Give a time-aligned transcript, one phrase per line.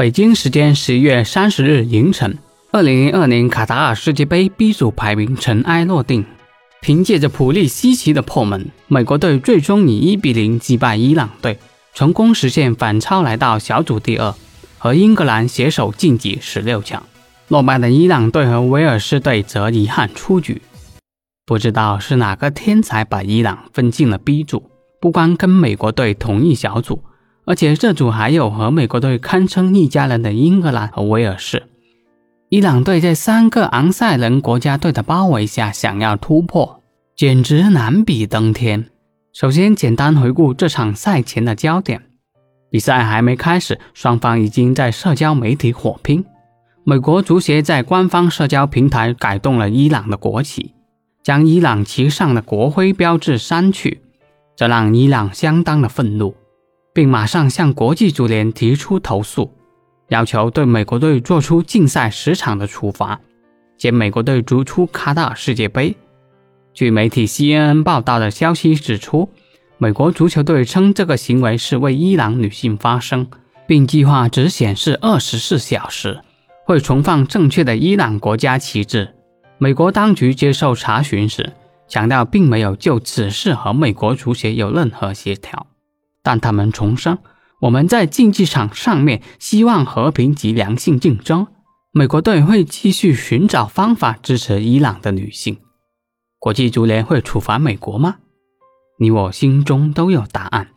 [0.00, 2.38] 北京时间十一月三十日凌晨，
[2.72, 6.24] 二零零二年卡塔尔世界杯 B 组排名尘埃落定，
[6.80, 11.58] 凭借着普利西奇的破门，美国队最终以一比零击败伊朗队，
[11.92, 14.34] 成功实现反超，来到小组第二，
[14.78, 17.06] 和英格兰携手晋级十六强。
[17.48, 20.62] 落败的伊朗队和威尔士队则遗憾出局。
[21.44, 27.04] 不知道是哪个天才把伊朗分进了 B 组，不光跟美国队同一小组。
[27.44, 31.64] 而且这组还有和美国队堪称一家人的英格兰和威尔士。
[32.48, 36.82] 伊朗队在三个昂塞人国家队的包围下想要突破，
[37.14, 38.86] 简直难比登天。
[39.32, 42.02] 首先，简单回顾这场赛前的焦点：
[42.68, 46.24] 比赛还没开始，双方已经在社交媒体火拼。
[46.82, 50.74] 美国足协在官方社交平台改动了伊朗的国旗，
[51.22, 54.00] 将伊朗旗上的国徽标志删去，
[54.56, 56.34] 这让伊朗相当的愤怒。
[56.92, 59.52] 并马上向国际足联提出投诉，
[60.08, 63.20] 要求对美国队做出禁赛十场的处罚，
[63.78, 65.96] 将美国队逐出卡塔尔世界杯。
[66.74, 69.28] 据媒体 CNN 报道的消息指出，
[69.78, 73.26] 美国足球队称这个行为是为伊朗女性发声，
[73.66, 76.20] 并计划只显示二十四小时，
[76.66, 79.14] 会重放正确的伊朗国家旗帜。
[79.58, 81.52] 美国当局接受查询时
[81.88, 85.66] 强调，并没有就此事和美国足协有任何协调。
[86.22, 87.18] 但他们重申，
[87.60, 91.46] 我们在竞技场上面希望和平及良性竞争。
[91.92, 95.58] 美国队会继续寻找方法支持伊朗的女性。
[96.38, 98.16] 国际足联会处罚美国吗？
[98.98, 100.68] 你我心中都有答案。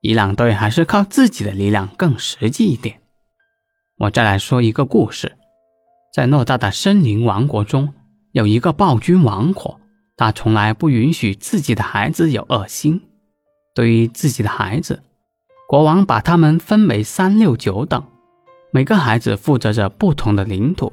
[0.00, 3.00] 伊朗队还是靠自己的力量更实际一点。
[3.98, 5.36] 我再来说一个故事，
[6.14, 7.94] 在偌大的森林王国中，
[8.32, 9.80] 有一个暴君王国，
[10.16, 13.02] 他从来不允许自己的孩子有恶心。
[13.76, 15.02] 对于自己的孩子，
[15.68, 18.02] 国王把他们分为三六九等，
[18.70, 20.90] 每个孩子负责着不同的领土，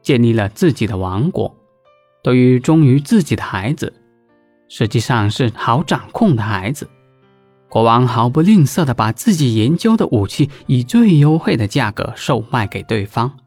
[0.00, 1.52] 建立了自己的王国。
[2.22, 3.92] 对于忠于自己的孩子，
[4.68, 6.88] 实际上是好掌控的孩子，
[7.68, 13.38] 国王毫不吝啬地把自己研究的武器以最优惠的价格售卖给对方。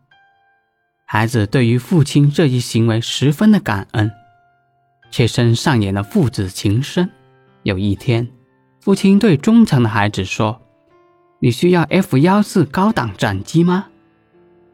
[1.05, 4.11] 孩子对于父亲这一行为十分的感恩，
[5.09, 7.09] 切身上演了父子情深。
[7.61, 8.27] 有一天。
[8.83, 10.59] 父亲对忠诚的孩子说
[11.39, 13.85] ：“你需要 F 幺四高档战机吗？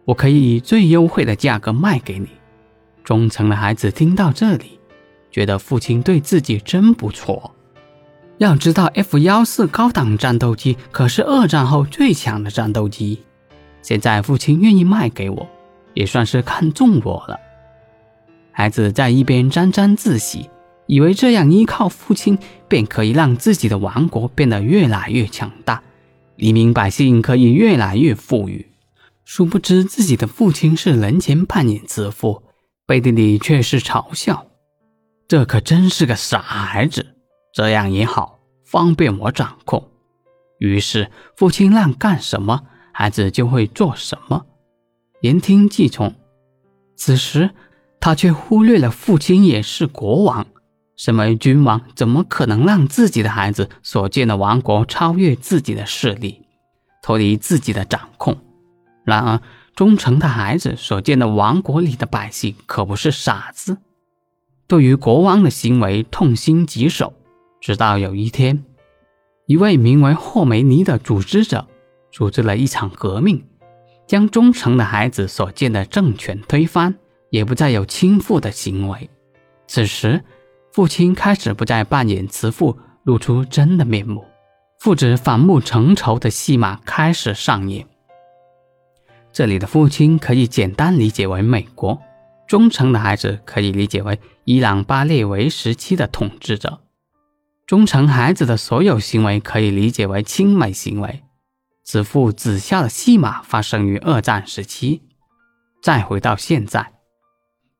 [0.04, 2.28] 我可以以最优惠的价格卖给你。”
[3.06, 4.80] 忠诚的孩子听到这里，
[5.30, 7.54] 觉得父亲对自己真不错。
[8.40, 13.20] 要知道，F 幺四高档战斗机可是二战后最强的战斗机。
[13.84, 15.48] 现在父亲愿意卖给我，
[15.94, 17.40] 也算是看中我了。
[18.52, 20.50] 孩子在一边沾沾自喜。
[20.90, 25.84] 以为这样依靠父亲便可以让自己的王国变得越来越强大，
[26.36, 28.72] 黎民百姓可以越来越富裕。
[29.24, 32.42] 殊不知自己的父亲是人前扮演慈父，
[32.88, 34.48] 背地里却是嘲笑。
[35.28, 37.06] 这可真是个傻孩子。
[37.54, 39.92] 这样也好，方便我掌控。
[40.58, 44.44] 于是父亲让干什么，孩子就会做什么，
[45.22, 46.16] 言听计从。
[46.96, 47.52] 此时
[48.00, 50.48] 他却忽略了父亲也是国王。
[51.00, 56.42] 身为君王，怎么可能让自己的孩子所建的王国超越自己的势力，
[57.02, 58.38] 脱离自己的掌控？
[59.06, 59.42] 然而，
[59.74, 63.78] 忠诚的孩子所建的王国里的百姓可不是傻子，
[64.68, 67.14] 对于国王的行为痛心疾首。
[67.62, 68.66] 直到有一天，
[69.46, 71.66] 一位名为霍梅尼的组织者
[72.12, 73.46] 组织了一场革命，
[74.06, 76.96] 将忠诚的孩子所建的政权推翻，
[77.30, 79.10] 也不再有亲父的行为。
[79.66, 80.22] 此时。
[80.72, 84.24] 父亲开始不再扮演慈父，露出真的面目，
[84.80, 87.88] 父子反目成仇的戏码开始上演。
[89.32, 92.00] 这里的父亲可以简单理解为美国，
[92.48, 96.82] 忠诚的孩子可以理解为伊朗巴列维时期的统治者，
[97.66, 101.24] 忠诚孩子的所有行为可以理解为亲美行为，
[101.84, 105.02] 子父子孝的戏码发生于二战时期。
[105.82, 106.94] 再回到现在，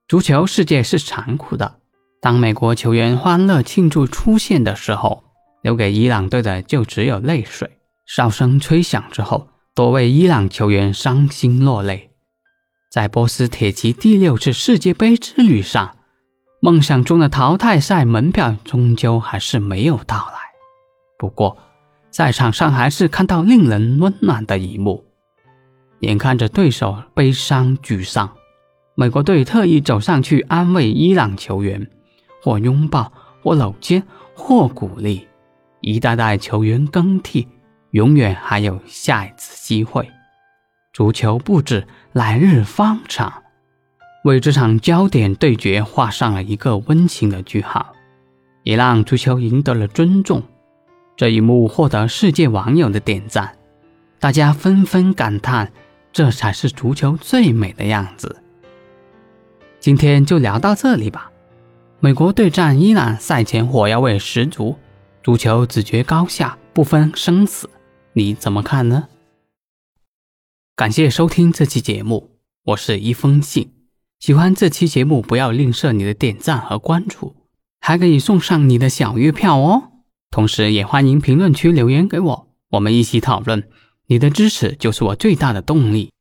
[0.08, 1.79] 足球世界是残酷的。
[2.22, 5.24] 当美国球员欢乐庆祝出现的时候，
[5.62, 7.78] 留给伊朗队的就只有泪水。
[8.06, 12.10] 哨声吹响之后，多位伊朗球员伤心落泪。
[12.92, 15.96] 在波斯铁骑第六次世界杯之旅上，
[16.60, 20.40] 梦想中的淘汰赛门票终究还是没有到来。
[21.18, 21.56] 不过，
[22.10, 25.06] 在场上还是看到令人温暖的一幕：
[26.00, 28.30] 眼看着对手悲伤沮丧，
[28.96, 31.88] 美国队特意走上去安慰伊朗球员，
[32.42, 34.04] 或拥抱，或搂肩，
[34.34, 35.28] 或鼓励。
[35.82, 37.48] 一代代球员更替，
[37.92, 40.10] 永远还有下一次机会。
[40.92, 43.44] 足球不止，来日方长，
[44.26, 47.94] 为这场焦点对决画上了一个温情的句号，
[48.64, 50.44] 也让足球赢得了尊重。
[51.16, 53.58] 这一幕获得世界网友的点赞，
[54.20, 55.72] 大家纷纷感叹：
[56.12, 58.42] 这才是足球最美的样子。
[59.80, 61.29] 今天就聊到这里吧。
[62.02, 64.78] 美国对战伊朗，赛前火药味十足。
[65.22, 67.70] 足球只决高下，不分生死，
[68.14, 69.10] 你怎么看呢？
[70.78, 72.38] 感谢收听这期节目，
[72.68, 73.74] 我是一封信。
[74.18, 77.36] 喜欢这期节目，不要吝啬你的点赞和关注，
[77.82, 79.92] 还可以送上你的小月票哦。
[80.32, 83.68] 同时，也欢迎评论区留言给我，我们一起讨论。
[84.08, 86.14] 你的支持就是我最大的动力。